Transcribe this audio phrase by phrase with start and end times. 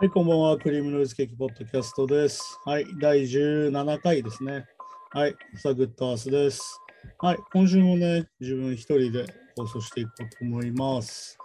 [0.00, 0.56] はい、こんばんは。
[0.58, 2.60] クリームノイズケーキポッドキャストです。
[2.64, 4.64] はい、第17回ですね。
[5.10, 6.80] はい、サグッドアースです。
[7.18, 9.26] はい、今週もね、自分一人で
[9.56, 11.36] 放送していこうと思います。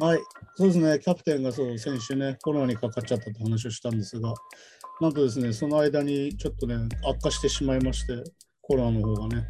[0.00, 0.18] はい、
[0.56, 4.34] そうですね、キャプテンがそう、先週ね、コロナにかかっちゃったって話をしたんですが、
[5.00, 6.76] なんとですね、その間にちょっとね、
[7.08, 8.24] 悪化してしまいまして、
[8.62, 9.46] コロナの方がね、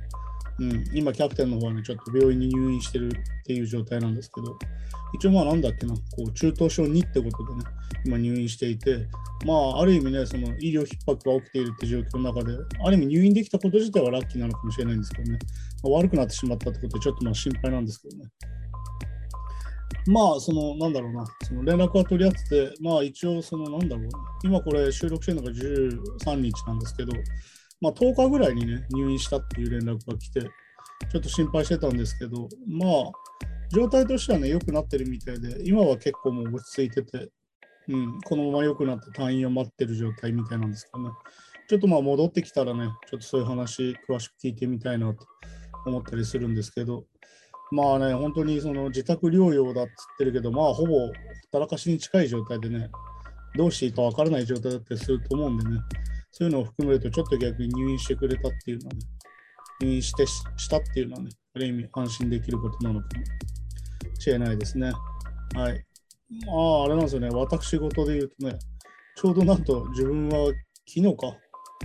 [0.59, 4.57] うん、今、キャプテンの方は、ちょっと病院に入院してるっていう状態なんですけど、
[5.15, 7.65] 一応まあなんだっけな、こう中等症2ってことでね、
[8.05, 9.07] 今入院していて、
[9.45, 15.39] まあある意味ね、その医療逼迫が起きているって状況の中で、ある意味入院できたこと自体はラッキーなのかもしれないんですけどね、
[15.83, 18.31] まあ悪くなってしまったってことでちょっとまあ心配なんですけどね。
[20.07, 24.09] まあ、その、なんだろうな、その連絡は取り合ってて、まあ一応、その、なんだろう、
[24.43, 27.13] 今これ収録してるのが13日なんですけど、
[27.83, 33.11] まあ10日ぐらいにね、入院したっていう連絡が来て、ちょっと心配してたんですけど、まあ、
[33.71, 37.29] 状態としてはね、良くなってるみたいで、今は結構もう落ち着いてて、
[37.89, 41.11] うん、このまま良くなって退院を待ってる状態みたいなんですけどね。
[41.69, 45.27] ちょっとまあ戻ってきたらね、ちょっとそういう話詳しく聞いてみたいなと
[45.87, 47.05] 思ったりするんですけど、
[47.73, 51.11] まあね、本当にその自宅療養だっつってるけど、まあほぼほっ
[51.51, 52.91] たらかしに近い状態でね、
[53.57, 55.79] どうしていいかわからない状態だったりすると思うんでね、
[56.33, 59.01] そういうのを含めるとちょっと逆に入院してくれたっていうのはね、
[59.83, 63.25] 入院してしたっていうのはね、ある意味安心できることなのかも
[64.19, 64.93] しれないですね。
[65.55, 65.85] はい。
[66.47, 68.59] まあ、あれなんですよね、私事で言うとね、
[69.17, 70.47] ちょうどなんと自分は
[70.89, 71.37] 昨日か、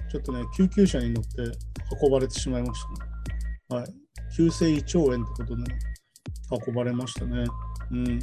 [0.10, 1.30] ちょっとね、救急車に乗って
[2.02, 2.82] 運ばれてしまいまし
[3.70, 3.82] たね。
[3.82, 3.94] はい。
[4.36, 5.80] 急性胃腸炎ってことでね、
[6.68, 7.46] 運ばれましたね。
[7.92, 8.20] うん。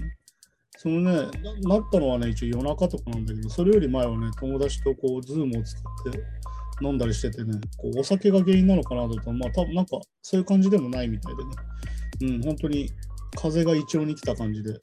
[0.77, 1.31] そのね
[1.63, 6.21] な、ったのはね、一応夜中とかなんだけど、それより前はね、友達とこう、ズームを使って
[6.83, 12.91] 飲んだりしててね、こうお酒が原因なのかなと思ったら、まあ多分なんかそういう感じでもないみたいでね、うん、本当に
[13.37, 14.79] 風が胃腸に来た感じで、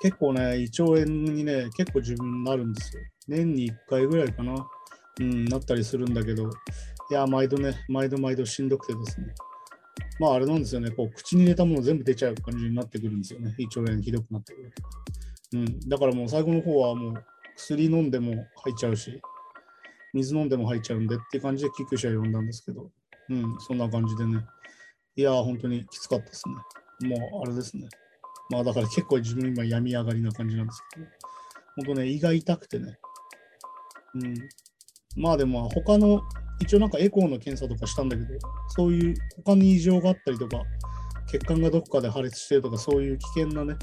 [0.00, 3.02] 結構ね、胃腸炎にね、結構自分なるんですよ。
[3.26, 4.66] 年に1回ぐらいかな、
[5.20, 6.50] うん、なったりするんだけど、
[7.10, 9.34] いや、毎度ね、毎度毎度しんどくてですね。
[10.18, 14.72] まああれなんですよね、こう口に入れたもの全部出ちゃう感じになってくるんですよね、胃腸炎ひどくなってくる。
[15.54, 17.24] うん、だからもう最後の方はもう
[17.56, 19.20] 薬飲んでも入っちゃうし、
[20.14, 22.90] 水飲んでも入っちゃうんでっていう感じで救急車呼んだんですけど、
[23.30, 24.44] うん、そんな感じでね。
[25.16, 26.54] いやー、本当にきつかったですね。
[27.10, 27.88] もうあれですね。
[28.50, 31.06] まあだから結構自分今病み上がりな感じなんですけど、
[31.76, 32.98] 本当ね、胃が痛くてね。
[34.14, 34.34] うん。
[35.16, 36.22] まあでも他の、
[36.60, 38.28] 一応なんかエコーの検査とかしたんだけど、
[38.68, 39.14] そういう
[39.44, 40.62] 他に異常があったりとか、
[41.28, 43.74] 血管がどこかで破裂してるとか、そういう危険なね、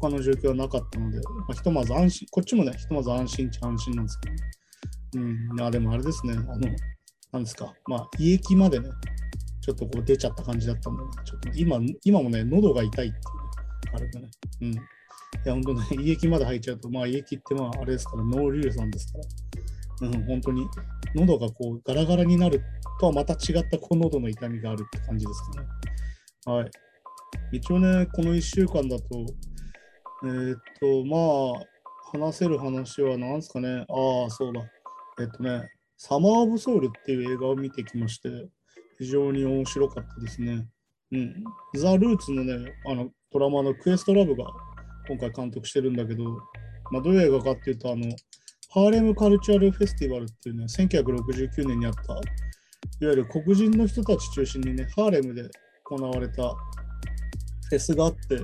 [0.00, 6.58] 他の状況はなかったので、まあ、ひとまず安心、こっちもね、ひとまず安心っちゃ安心なんですけど、ね、うん、いや、でもあれですね、あの、
[7.32, 8.88] なんですか、まあ、胃液までね、
[9.60, 13.20] ちょっとこう出ちゃった感じだったんで、ね、ちょっと今、今もね、喉が痛いっていう、ね、
[13.94, 14.30] あれがね、
[14.62, 14.72] うん。
[14.72, 14.76] い
[15.44, 19.18] や、本当ね、胃液まで入っちゃうと、まあ、胃液ってまあ、あれですから、脳硫酸ですか
[20.02, 20.66] ら、うん、本当に、
[21.14, 22.62] 喉がこう、ガラガラになる
[23.00, 25.66] とはまた違ったこう喉の痛みがあるって感じですかね。
[26.46, 26.70] はい。
[27.52, 29.04] 一応ね、この1週間だと、
[30.24, 31.70] えー、っと、まあ、
[32.12, 33.86] 話せる話は何ですかね。
[33.88, 34.62] ああ、そうだ。
[35.20, 38.28] えっとね、サマー・オブ・ソウルっていう映画を見てきまして、
[38.98, 40.66] 非常に面白かったですね。
[41.12, 41.44] うん。
[41.74, 44.44] ザ・ルーツのね、あの、ドラマのクエストラブが
[45.08, 46.24] 今回監督してるんだけど、
[46.90, 48.04] まあ、どういう映画かっていうと、あの、
[48.72, 52.22] ハーレム・カルチャル・フェスティバルっていうね、1969年にあった、いわ
[53.00, 55.50] ゆる黒人の人たち中心にね、ハーレムで
[55.88, 56.54] 行われた
[57.68, 58.38] フェスがあって、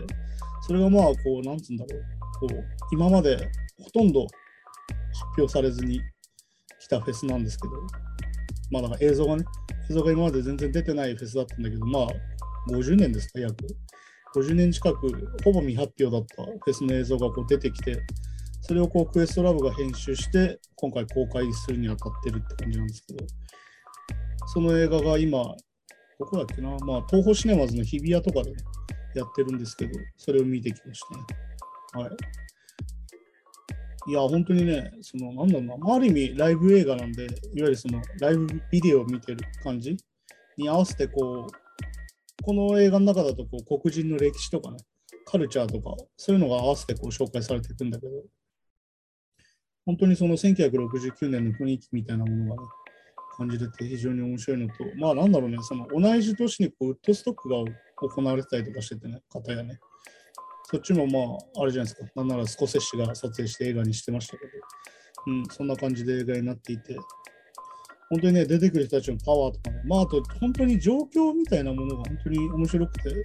[0.66, 1.14] それがまあ、こ
[1.44, 2.02] う、なんつうんだろう、
[2.40, 3.36] こう、今まで
[3.80, 4.32] ほとんど発
[5.38, 6.00] 表されずに
[6.80, 7.74] 来たフェスなんですけど、
[8.72, 9.44] まあ、だから映像がね、
[9.88, 12.08] 映像が今まで全然出てないフェスだったんだけど、まあ、
[12.72, 13.64] 50年ですか、約。
[14.34, 15.08] 50年近く、
[15.44, 18.02] ほぼ未発表だったフェスの映像がこう出てきて、
[18.66, 23.24] それをこうクエストラブが編集して、今回公開するにあたってるって感じなんですけど、
[24.48, 25.44] その映画が今、
[26.18, 28.52] どこだっけな、まあ、東宝シネマズの日比谷とかで、
[29.14, 31.00] やってるんですけど、それを見てきまし
[31.94, 32.06] たね。
[32.06, 32.16] はい。
[34.08, 39.96] いや、本当にね、その、なんだろうな、あ、ある意味ライブ映画なんで、いわゆるその、ライブビデオを見てる感じ
[40.56, 44.78] に合わせて、こう、この映画の中だとこう黒人の歴史とかね、
[45.24, 48.12] カルチャーとか、そういうのが合わせてこう紹介されていくんだけど、
[49.86, 52.68] 本当にその1969年の雰囲気みたいなものがね、
[53.38, 57.56] 感じれて非常に面白いのと、まあなんだろうね、その同じ年にこうウッドストックが
[58.08, 59.78] 行われてたりとかしててね、方やね。
[60.68, 64.50] そっちもまあ、あれじゃないですか、なんならスコセッシが撮影して映画にしてましたけど、
[65.28, 66.96] うん、そんな感じで映画になっていて、
[68.10, 73.22] 本当にね、出てくる人たちのパワーとかね、まあ、あと、本当に状況みたいなものが本当に面白くて、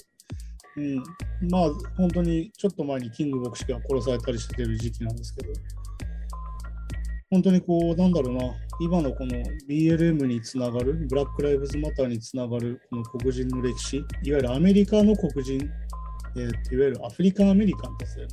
[0.77, 1.03] うん、
[1.49, 5.53] まあ、本当にちょっと前にキング牧師が殺されたりしてる時期なんですけど、
[7.31, 15.57] 本当にこう、なんだろうな、今のこの BLM につながる、ブラック・ライブズ・マターにつながるこの黒人の歴史、いわゆるアメリカの黒人、
[16.35, 18.31] えー、いわゆるアフリカン・アメリカンですよね。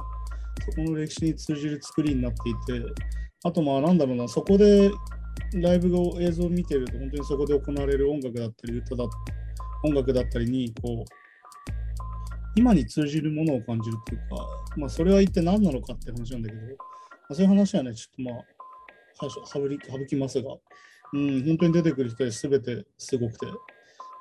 [0.64, 2.84] そこの歴史に通じる作りになっていて、
[3.44, 4.90] あとまあなんだろうな、そこで
[5.54, 11.04] ライブの映像を見てると、本当にそこで行われる音楽だったり、歌だったり音楽だったりに、こう、
[12.56, 14.44] 今に通じるものを感じるっていうか、
[14.76, 16.72] まあそれは一体何なのかって話なんだけど、ま
[17.30, 18.57] あ、そういう話はね、ちょっとまあ、
[19.20, 20.56] 省きますが、
[21.12, 23.46] うん、本当に出てくる人は全てすごくて、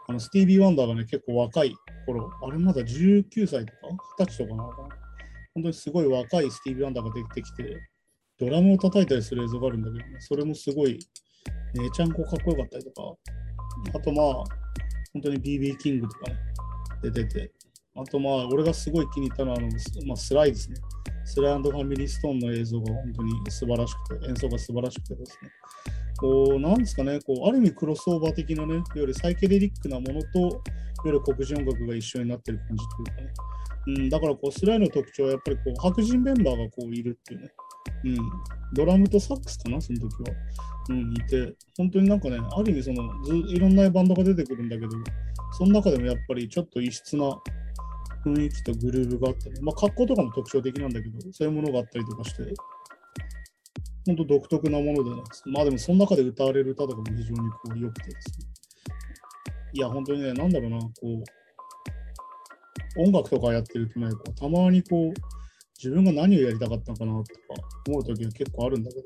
[0.08, 3.88] あのスティービー・ワンダーがね、結構若い頃、あれまだ19歳とか、
[4.20, 4.90] 20歳とかなのかな？
[5.54, 7.78] 本当にすごい若いスティービー・ワンダーが出てきて、
[8.40, 11.00] ドラムを叩いたりする映像があるんだけど、ね、それもすごい、
[11.74, 13.02] めちゃんこかっこよかったりとか、
[13.94, 14.26] あとまあ、
[15.14, 16.38] 本当に BB キングとかね、
[17.04, 17.52] 出てて、
[17.96, 19.68] あとまあ、俺がすごい気に入ったのはあの、
[20.06, 20.78] まあ、スライですね。
[21.28, 25.50] スライファミリーストーンの映像が本当に素晴らしくて、演奏が素晴らしくてですね。
[26.18, 30.60] こう、なんですかね、こう、ある意味クロスオーバー的なね、いわゆるサイケデリックなものと、いわ
[31.04, 33.34] ゆる黒人音楽が一緒になってる感じというかね。
[33.88, 37.52] うん、だからこう、スライの特徴はやっぱりこう、白人メンバーがこういるっていうね。
[38.06, 38.18] うん、
[38.74, 40.36] ドラムとサックスかな、その時は。
[40.90, 44.92] うん、いて、本当になんかね、ある意味そのず、いろんなバンドが出てくるんだけど、
[45.58, 47.30] その中でもやっぱりちょっと異質な
[48.34, 52.54] 雰囲気とグルーヴがあってね、まあ、格好とかも特徴的なんだけど、そういうものがあったりとかして、
[54.06, 58.48] 本当独特なものでね、まあでもその中で歌われる歌とかも非常にこう良くてですね。
[59.74, 61.24] いや、本当にね、なんだろうな、こう、
[63.02, 65.14] 音楽とかやってるとね、こうたまにこう、
[65.78, 67.32] 自分が何をやりたかったのかなとか
[67.88, 69.04] 思う時は結構あるんだけど、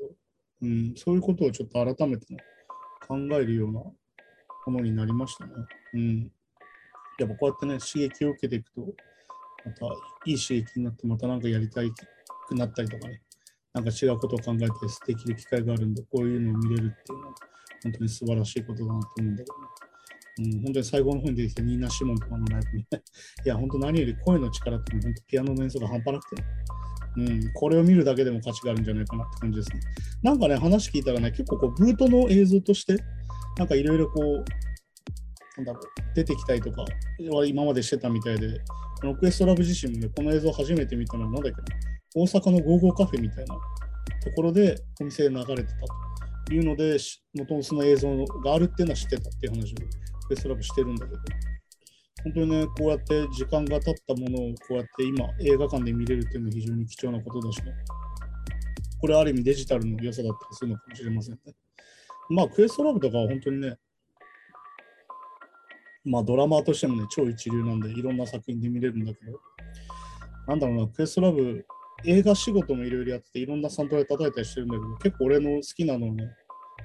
[0.62, 2.40] うん、そういうことをちょっと改めて、ね、
[3.06, 3.94] 考えるようなも
[4.66, 5.52] のになりましたね。
[5.94, 6.32] うん。
[7.18, 8.86] やっぱこうやってね、刺激を受けていくと、
[9.64, 9.86] また
[10.26, 11.90] いい刺激になって、また何かやりたい
[12.48, 13.22] くなったりとかね、
[13.72, 14.66] なんか違うことを考えて
[15.06, 17.34] できる機会があるんで、こういうのを見れるっていうのは、
[17.82, 19.72] 本当に素晴らしいことだなと思うんだけどね。
[20.38, 23.02] うん、本当に最後の方に出てきたニーナ・シモンとかのライブに、ね、
[23.44, 26.44] いや、本当何より声の力って本当ピアノの演奏が半端なくて、
[27.16, 29.80] うん、これを見るだけでも価値があるんじゃないかなって感じですね。
[30.22, 32.96] なんかね、話聞いたらね、結構こう、ブートの映像として、
[33.58, 34.44] なんかいろいろこう、
[35.58, 35.74] なんだ、
[36.14, 36.84] 出てきたりとか
[37.30, 38.58] は今までしてたみたいで、
[39.00, 41.64] このクエストラブ自身もね、この映像初めて見たのは、なんだっけな、
[42.14, 43.60] 大阪のゴーゴーカフェみたいなと
[44.34, 45.74] ころでお店で流れてた
[46.46, 46.96] というので、
[47.34, 49.76] もともとその映像があるっていうのは知ってたっていう話を
[50.28, 51.20] クエストラブしてるんだけど、
[52.24, 57.72] 本当にね、こうやって時間が経ったものをこうやって今映画館で見れるっていうのは非常に貴重なことだしね。
[59.00, 61.40] これある意味デジタルの良さだったりするのかもしれませんね。
[62.30, 63.76] まあ、クエストラブとかは本当にね、
[66.04, 69.40] まあドラマーとしてもね、超一流なんで、いろんな作品で見れるんだけど、
[70.46, 71.64] なんだろうな、クエストラブ、
[72.04, 76.28] 映画仕事もいろいろやってて、いろんなサントラで叩いたりしてるんだけど、結構俺の好きなのはね、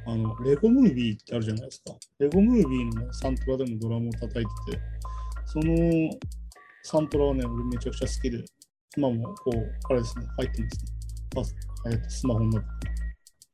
[0.06, 1.94] あの、レゴムービーってあるじゃないですか。
[2.20, 4.42] レゴムービーの、ね、サントラでもドラムを叩いて
[4.72, 4.80] て、
[5.46, 6.10] その
[6.84, 8.44] サントラはね、俺めちゃくちゃ好きで、
[8.96, 10.64] 今もこう、あれですね、入って
[11.36, 11.56] ます
[11.90, 12.02] ね。
[12.08, 12.66] スマホの中に。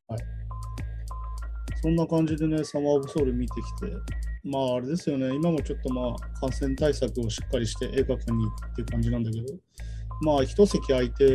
[0.09, 0.42] はい。
[1.83, 3.93] そんな感じでね、サマーオブソウル見てきて、
[4.45, 9.45] まああれですよね、今もちょっとまあ感染対策をしっかりして映画館に行っていう感じなんだけど、
[10.21, 11.25] まあ一席空いて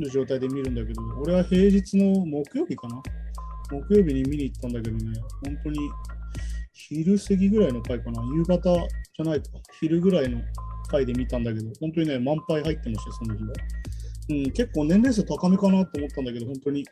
[0.00, 3.00] る状態で見るんだけど、俺は平日の木曜日かな
[3.70, 5.78] 木曜日に見に行ったんだけどね、本当に
[6.72, 9.44] 昼過ぎぐらいの回かな、夕方じゃないか、
[9.78, 10.40] 昼ぐらいの
[10.88, 13.52] 回で見たんだけど、本当にね、満杯入ってました、その日は。
[14.30, 16.84] うん、結構年齢層高めかなと思ったんだけど、本当に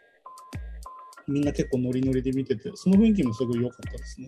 [1.29, 4.27] みんな結構ノリノリで見てて、その雰囲気もすごい良かったですね。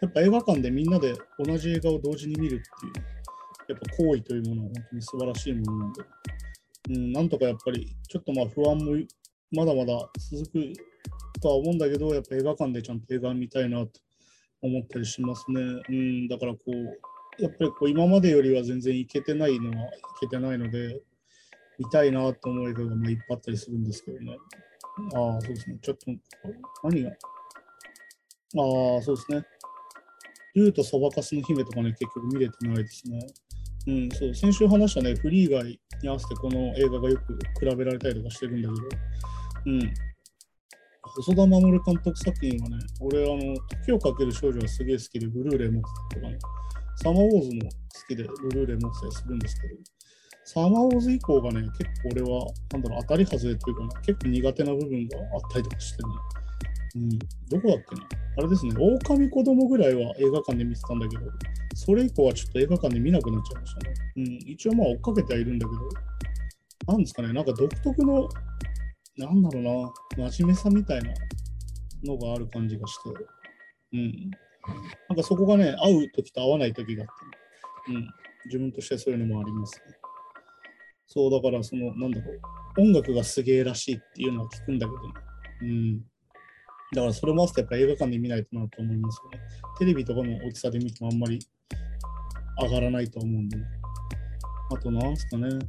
[0.00, 2.92] やっぱ映画館でみんなで同じ映画を同時に見るっていう、
[3.68, 6.02] やっぱ行為というものは本当に素晴らしいものなんで、
[6.90, 8.96] うん、なんとかやっぱりちょっとまあ不安も
[9.52, 10.72] まだまだ続く
[11.40, 14.00] とは思うんだけど、やっぱ映画館でちゃんと映画見たいなと
[14.62, 15.60] 思ったりしますね。
[15.88, 19.90] うん、だからこう、やっぱりこう今までよりは全然いけてないのはい
[20.20, 21.00] けてないので、
[21.78, 24.36] 見たいなと思う映画がまあいっぱいあったりするんですけどね。
[25.14, 25.78] ああ、そうですね。
[25.82, 26.10] ちょっと、
[26.84, 27.10] 何が？
[27.10, 27.14] あ
[28.98, 29.44] あ、そうですね。
[30.54, 33.26] 竜とそばかすの姫とかね、結局見れてないですね。
[33.86, 39.02] うん、そう、先週話したね、フリー以外に合わせてこの映画がよく比べられたりとかしてるんだけど、
[39.66, 39.94] うん。
[41.02, 43.54] 細田守監督作品はね、俺、あの、
[43.84, 46.38] 時をかける少女がすげえ好きで、ブルーレイ持ってたとかね、
[47.02, 47.70] サマーウォーズも好
[48.08, 49.74] きで、ブルーレイ持ってたりするんですけど、
[50.44, 56.08] サマーウォーズ以降がね、結構俺は、なんだろう、当たり外れっていうか、ね、結構苦手な部分があったりとかしてね、
[56.96, 57.08] うん、
[57.48, 61.22] どこだっけなあれですね、狼子供ぐらいは映画館で見てたんだけど、
[61.74, 63.94] それ以降はちょっと映画館で見なくなっちゃいましたね。
[64.16, 68.28] うん、一応まあ追っかけてはいるんだけど、なんですかね、なんか独特の、
[69.16, 69.62] なんだろう
[70.16, 71.12] な、真面目さみたいな
[72.04, 73.10] のがある感じがして、
[73.92, 74.30] うん。
[75.08, 77.08] なんかそこがね、合う時と合わない時があっ
[77.86, 78.08] て、うん。
[78.46, 79.99] 自分としてそういうのもありますね。
[81.12, 82.32] そう、だからその、なんだろ
[82.78, 85.14] う、音楽がすげえらしいっていうのは聞くんだけど、ね、
[85.62, 85.98] うん。
[86.94, 89.40] だからそれも合わせてやっぱ映画館で見ないとなと思いますよね。
[89.80, 91.40] テレビとかの大きさで見てもあんまり
[92.62, 93.64] 上がらないと思うんで、ね。
[94.72, 95.48] あとなんすかね。
[95.48, 95.60] うん。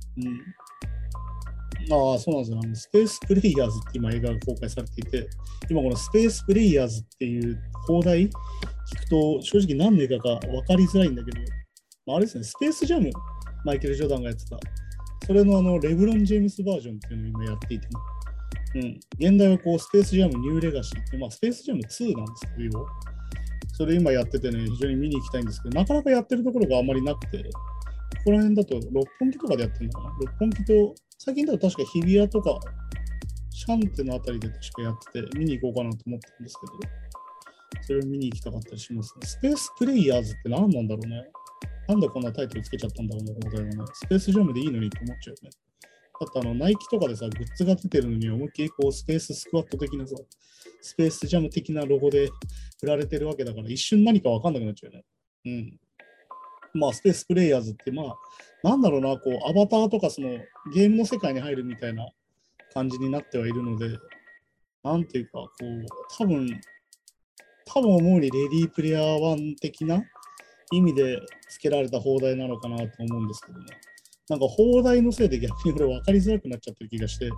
[1.91, 2.59] ああ、そうなんですよ。
[2.63, 5.27] あのスペースプレイヤーズって今映画が公開されていて、
[5.71, 8.29] 今このスペースプレイヤーズっていう放題聞
[8.99, 11.39] くと正直何の映画か分かりづらいんだけど、
[12.05, 13.09] まあ、あれですね、スペースジャム、
[13.65, 14.57] マイケル・ジョーダンがやってた、
[15.31, 17.93] それのあのレブロン・ジェームスバージョンっていうのを今やっていて、ね、
[18.75, 18.99] うん、
[19.31, 22.85] 現代はこうスペースジャムニューレガシーって、まあ、スペースジャム2なんですけど、
[23.71, 27.49] それ今やっててね、非常に見に行きたいんですけど、なかなかやってるところがあんまりなくて、こ
[28.25, 30.15] こら辺だと六本木とかでやってるのかな？
[30.19, 32.59] 六本木と、最近だと確か日比谷とか、
[33.51, 36.67] シャンテのあたりで確かやってて、見に行こうかなと思ってるんですけ
[37.79, 39.25] ど、それを見に行きたかったりしますね。
[39.25, 41.23] スペースプレイヤーズって何なんだろうね？
[41.87, 43.71] なんでこんなタイトルつけちゃったんだろうね、このね。
[43.93, 45.49] スペースジャムでいいのにと思っちゃうよね。
[46.19, 50.15] だってあの、ナイキとかでさ、グッズが出てるのに思いっきりこう、スペーススクワット的なさ、
[50.81, 52.29] スペースジャム的なロゴで
[52.83, 55.05] 売られてるわけだから、一瞬何かわかんなくなっちゃうよね。
[55.45, 55.79] うん。
[56.73, 58.15] まあ、スペースプレイヤーズって、まあ、
[58.63, 60.29] なんだろうな、こう、アバターとかその
[60.73, 62.07] ゲームの世界に入るみたいな
[62.73, 63.97] 感じになってはいるので、
[64.83, 65.85] なんていうか、こう、
[66.17, 66.47] 多分、
[67.65, 70.03] 多分思うにレディープレイヤー1的な
[70.71, 73.65] 意味で付けられた放題なのかなと思うんですけどね。
[74.29, 77.29] なんか放題のせいで逆に俺分かりづらくなっちゃってる気がして、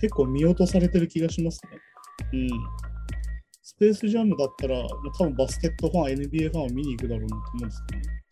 [0.00, 1.70] 結構見落とされてる気がしますね。
[2.32, 2.48] うん。
[3.62, 4.86] スペースジャムだったら、
[5.18, 8.22] 多分バスケットファン、NBA ファンを見に行くだろうなと思うんですけどね。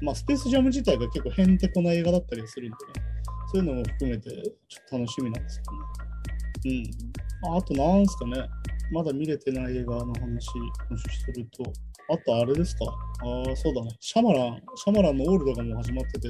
[0.00, 3.06] まあ、スペースジャム自体が結構へんてこな映画だったりするんでね、
[3.52, 5.64] そういうのも含めてちょっと楽しみなんですけ
[6.64, 6.88] どね。
[7.44, 7.56] うん。
[7.56, 8.48] あと、なんすかね、
[8.92, 10.48] まだ見れてない映画の話、
[10.90, 11.70] もしすると、
[12.10, 16.28] あとあれですか、ああ、そうだね、シャマラン、シャマランのオールドがもう始まってて、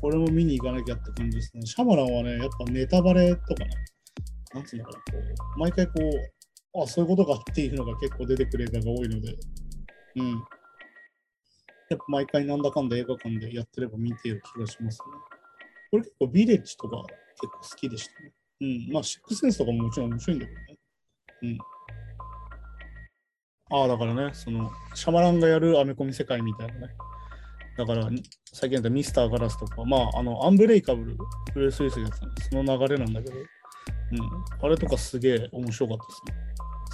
[0.00, 1.66] これも見に行かなきゃって感じですね。
[1.66, 3.70] シャマランはね、やっぱネタバレとかね、
[4.54, 5.02] なんつうのかな、こ
[5.56, 5.92] う、毎回こ
[6.74, 9.36] う、あ、そういうことかっていうのが結構出てくる映画が多いので、
[10.16, 10.30] うん。
[11.90, 15.04] やっぱ毎回なんだかんだ映画館でやってれば見てる気がしますね。
[15.90, 17.02] これ結構ビレッジとか
[17.40, 18.32] 結構好きでしたね。
[18.60, 18.92] うん。
[18.92, 20.78] まあ、シックセンスとかももちろん面白いんだけどね。
[21.42, 21.58] うん。
[23.70, 26.80] ああ、だからね、その、シャマランがやるアメコミ世界みたいなね。
[27.76, 28.10] だから、
[28.52, 31.16] 最近だったミスターガラスとか、まあ、あの、アンブレイカブル、
[31.54, 33.46] ブレース・ウィスがやつその流れなんだけど、うん。
[34.62, 36.34] あれとかすげえ面白かったですね。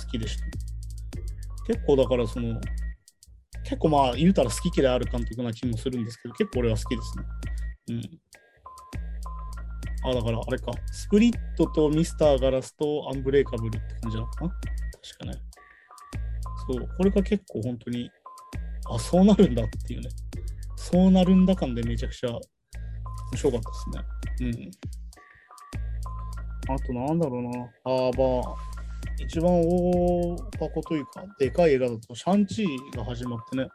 [0.04, 0.44] 好きでした、
[1.66, 2.60] 結構だからその、
[3.64, 7.24] 結構まあ言うたら好き嫌いある監督な気もするんですけど、結構俺は好きですね。
[7.88, 8.00] うん。
[10.10, 14.60] あ、だからあれか、スプリットとミスターガラスとアンブレイカブルって感じなのかな確
[15.18, 15.32] かね。
[16.68, 18.10] そう、これが結構本当に、
[18.90, 20.08] あ、そうなるんだっていうね。
[20.76, 22.40] そうなるんだ感でめちゃくちゃ面
[23.34, 24.00] 白かったで
[24.40, 24.50] すね。
[26.68, 26.74] うん。
[26.74, 27.50] あとなんだろうな。
[27.84, 28.54] ああ、まあ、
[29.18, 33.68] 一番大箱というか、でかい映画だと、シャンチーが始まってね、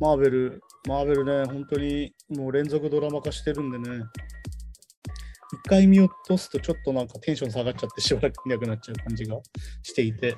[0.00, 4.04] マーベル、マーベルね、本当にもう連続ドラマ化してるんでね、
[5.52, 9.36] 一回見落とすとちょっとなんかテンション下がっちゃってしばらく見なくなっちゃう感じが
[9.82, 10.36] していて、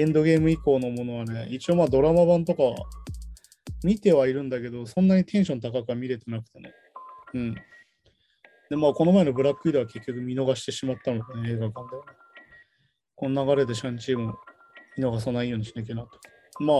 [0.00, 2.62] エンドゲーム以降のものはね、一応まあドラマ版とか
[3.84, 6.72] 見てはいるんだけど、そんなにテンション高くは見れてなくてね。
[7.34, 7.54] うん。
[8.70, 12.12] で、まあこの前のブラックウィドは結局見逃してしまったので、ね、映画館では、ね。
[13.14, 14.34] この流れでシャンチーム
[14.96, 16.08] 見逃さないようにしなきゃなと。
[16.60, 16.74] ま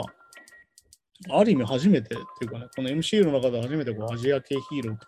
[1.29, 5.07] あ、ある意味初めてっていうかね、この MCU の中で初めてこうアジア系ヒーローと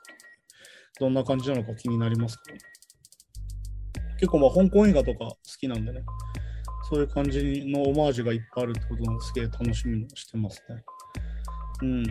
[1.00, 2.58] どんな感じなのか気になりますけど、
[4.16, 6.02] 結構まあ香港映画とか好きなんでね、
[6.92, 10.84] そういう感じのオマージュがいっぱいあるってことなんですげえ楽しみにしてますね。
[11.80, 12.04] うん。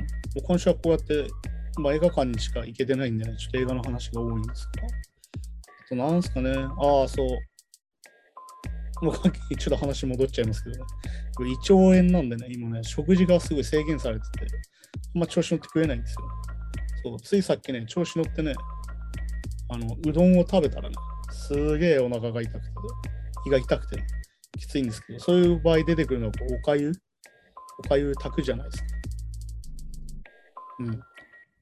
[0.44, 1.28] 今週はこうやって、
[1.80, 4.72] まあ、映画館にしか行けてないんでね、ちょっと映画の話が多いんですが。
[4.86, 9.06] あと、なんすかね、ああ、そう。
[9.06, 10.86] もうちょっと話戻っちゃいますけどね。
[11.48, 14.48] 胃腸炎なんでね、今ね、食事がすごい制限されてて、
[15.14, 16.20] あんま調子乗って食えないんですよ。
[17.04, 18.56] そう、ついさっきね、調子乗ってね、
[19.70, 20.96] あの、うどんを食べたらね、
[21.30, 22.72] すげえお腹が痛くて、
[23.46, 24.04] 胃が痛くて、ね、
[24.58, 26.92] きついんですけど、そういう場合出てくるのはおかゆ？
[27.80, 28.90] おかゆ炊くじゃないですか。
[30.80, 31.02] うん。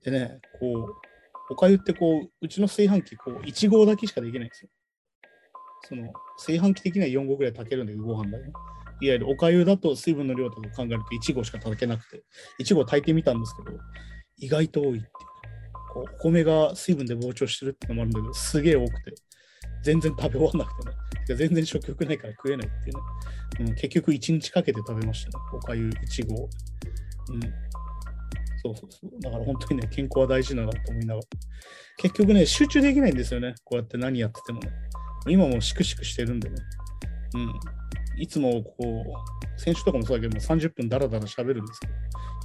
[0.04, 4.70] でね、こう、おかゆってこう、うちの炊飯器、こう、1合だけしかできないんですよ。
[5.84, 8.52] その、炊飯器的には4合ぐらい炊けるんだけど、ご飯だよ、ね。
[9.02, 12.24] いわゆるおかゆだと水分の量とか考えると1合しか炊けなくて、
[12.60, 13.78] 1合炊いてみたんですけど、
[14.38, 15.06] 意外と多いっていう。
[15.94, 19.14] こうお米が水分で膨張してるってのもあるんだけど、すげえ多くて、
[19.84, 20.96] 全然食べ終わんなくてね。
[21.36, 23.72] 全然食欲ないから食えないっていうね。
[23.72, 25.46] うん、結局1日かけて食べましたね。
[25.54, 26.50] おかゆ1合。
[27.34, 27.40] うん。
[28.62, 29.22] そうそうそう。
[29.22, 31.28] だから本当にね、健康は大事だなと思いながら。
[31.98, 33.56] 結局ね、集中できないんですよね。
[33.64, 34.70] こうやって何やっててもね。
[35.28, 36.56] 今もシクシクしてるんでね。
[37.36, 37.54] うん。
[38.22, 41.94] いつもこう、選手とかもそうだけども30分ダラダラ喋るんですけど、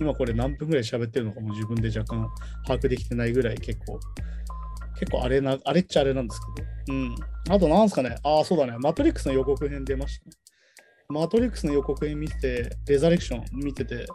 [0.00, 2.28] 今これ何分ぐらい喋ってるのかも自分で若干
[2.64, 3.98] 把握できてないぐらい結構、
[5.04, 6.94] 結構あれな、あれっちゃあれなんですけど。
[6.94, 7.14] うん。
[7.50, 10.32] あとなんすかね、ああ、そうだね、マトリックスの予告編出ましたね。
[11.08, 14.06] マトリックスの予告編見てて、レザレクション見てて、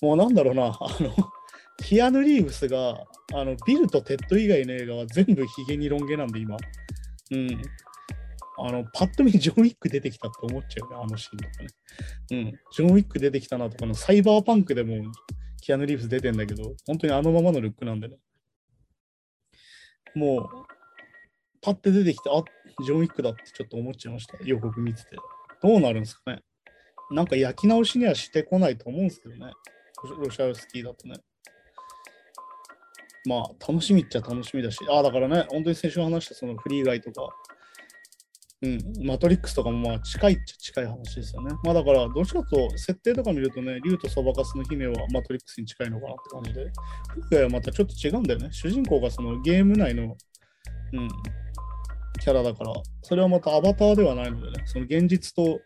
[0.00, 1.14] もうなんだろうな、 あの、
[1.84, 3.04] キアヌ・リーブスが、
[3.34, 6.56] あの、ビルとテッド以外の映画は全部ヒゲにロン毛なんで、今。
[7.32, 7.62] うん。
[8.58, 11.68] あの、パッと見ジョン・ウィック出てきたって思っちゃうね、あのシーンとかね。
[12.30, 12.52] うん。
[12.72, 15.12] ジョン・ウィック出てきたなとかの、サイバーパンクでも
[15.60, 18.16] キアヌ・リーブス出てんだけど、本当にあのままのルックなんでね。
[20.16, 20.48] もう、
[21.60, 22.42] パッて出てきて、あ
[22.84, 24.38] ジョン・ウィックだってちょっと思っちゃいました。
[24.42, 25.10] 予告見てて。
[25.62, 26.42] どうなるんですかね。
[27.10, 29.52] なんか焼き直しにはしてこないと思うんですけどね。
[30.18, 31.16] ロシアスキーだとね。
[33.26, 37.28] まあ、楽しみっちゃ楽しみだし、ああ、だからね、本当に先週話したそのフリーガイとか、
[38.66, 41.54] うん、マトリックスとかもまあ近いっちゃ近い話ですよね。
[41.62, 46.64] まあだから、どっちかとと、設定とか見るとね、竜とそばかすの姫はマトリックスに近いのかなって感じで、
[47.08, 48.48] フリーガイはまたちょっと違うんだよね。
[48.50, 50.16] 主人公がそのゲーム内の、
[50.92, 51.08] うん、
[52.20, 55.60] キャラだから、それはまたアバターではないのでね、その現実と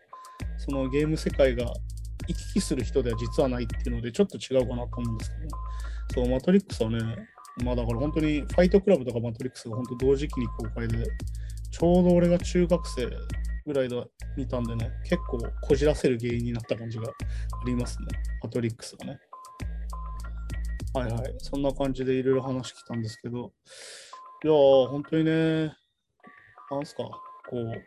[0.57, 1.65] そのゲーム世界が
[2.27, 5.49] 行き来する人では実はないっていうので、ちょっと違うかなと思うんですけど、ね、
[6.13, 6.99] そう、マトリックスはね、
[7.63, 10.97] まあだから本当にファイトクラブとかマトリックスが本当同時期に公開で、
[11.71, 13.09] ちょうど俺が中学生
[13.65, 14.03] ぐらいで
[14.37, 17.13] 見たんでね、結構こじらせる原因になった感じがあ
[17.65, 18.07] りますね、
[18.43, 19.19] マトリックスがね。
[20.93, 23.53] はいはい、そんな感じでいろいろ話来たんですけど、
[24.43, 25.73] いやー、本当にね、
[26.69, 27.81] なんすか、こう、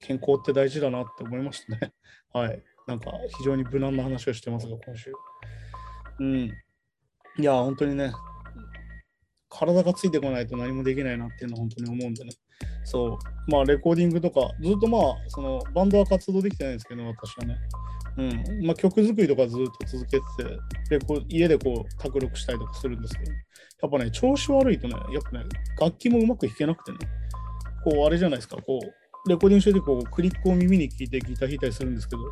[0.00, 1.92] 健康って大事だなって思いましたね。
[2.32, 2.62] はい。
[2.86, 5.12] なんか非常に無難な話をしてますが、今週。
[6.18, 6.52] うん。
[7.38, 8.12] いや、本当にね、
[9.48, 12.32] 体がついてこないと何もできないなっていうのは本当に思うんでね。
[12.84, 13.18] そう。
[13.50, 17.56] まあ、レコーディングとか、ずっとまあ、その、バンドは活動できてないんですけど、私はね。
[18.18, 18.66] うん。
[18.66, 20.26] まあ、曲作りとかずっと続けて
[20.88, 25.44] て、でこう家でこう、卓録したりとかするんですけど、やっぱね、調子悪いとね、やっぱね、
[25.80, 26.98] 楽器もうまく弾けなくてね、
[27.84, 32.22] こう、あれじゃないですか、こう、レコーディングしてて、こう、クリックを耳に聞いてギター弾いたりするんですけど、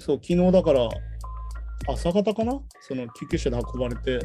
[0.00, 0.88] そう、昨日だから、
[1.88, 2.60] 朝方かな？
[2.80, 4.20] その救急車で運ばれて、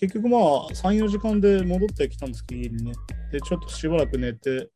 [0.00, 2.92] 結局まあ、3、4時間で戻ってきたんですけど、家にね。
[3.30, 4.70] で、ちょっとしばらく寝て、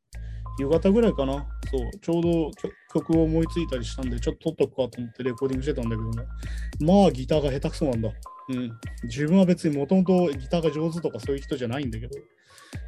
[0.59, 1.47] 夕方ぐらいかな。
[1.71, 2.51] そう、ちょうど
[2.93, 6.25] 曲を思いついたりしたんで、ちょっと撮っとくかと思ってレコーディングしてたんだけどね。
[6.81, 8.11] まあ、ギターが下手くそなんだ。
[8.51, 8.71] うん。
[9.05, 12.19] 自分は別にもともとギターが上手とかそういう人じゃないんだけど、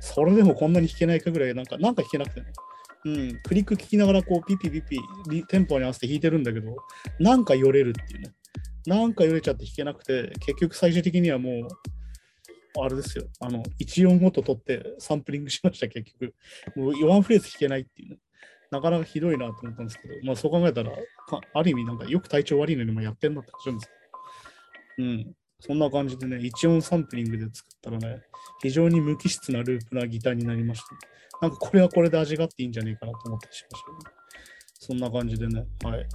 [0.00, 2.46] それでもこんなに弾けないかぐらい、なんか、なんか弾けなくてね。
[3.06, 6.76] うん、クリック聞きながらこうピピピピテンポに合わせて弾いてるんだけど、
[7.18, 8.30] なんかよれるっていうね。
[8.86, 11.68] なんかよれちゃって弾けなくて、結局最終的にはもう、
[12.84, 16.34] あれですよ、あの、1音ごと取ってサンプリングしました、結局。
[16.76, 18.18] もうワンフレーズ弾けないっていうね。
[18.70, 20.90] なかなかひどいなと思ったんですけど、まあそう考えたら、
[21.54, 23.92] ある意味なんかよく体調悪いのにもやってんなって感じです
[24.98, 25.36] うん。
[25.60, 28.22] そんな感じでね、1音サンプリングで作ったらね、
[28.62, 34.14] 非常に無機質なループなギターになりました、なんかこれはこれで味があっていいんじゃないかなと思ったりしました、ね、
[34.74, 36.06] そんな感じでね、はい。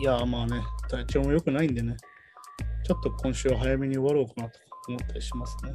[0.00, 1.96] いやまあね、体調も良くないんでね、
[2.84, 5.72] ちょっと今週は早めに終わろうかなと思ったりしますね。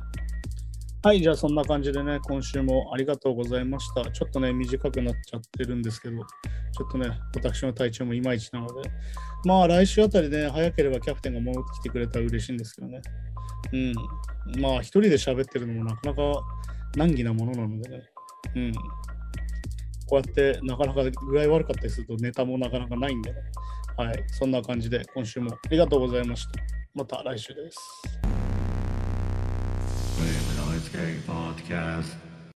[1.02, 4.12] はい、じゃあそんな感じでね、今週もありがとうございました。
[4.12, 8.90] ちょっとね、短くなっちゃってるんですけど、ちょっとね、私の体調もいまいちなので、
[9.46, 13.02] まあ来週あたりね、早ければキャプテンが戻ってきてくれたら嬉しいんですけどね。
[13.72, 13.78] う
[14.58, 14.62] ん。
[14.62, 16.22] まあ一人で喋ってるのもなかなか
[16.96, 18.04] 難儀なものなのでね。
[18.56, 18.74] うん。
[18.74, 18.82] こ
[20.12, 23.40] うやってなかなか具合悪かったりするとネタもなかなかないんでね。
[23.96, 24.24] はい。
[24.28, 26.79] そんな感じで今週もありがとうございました。
[26.94, 27.80] また来週です。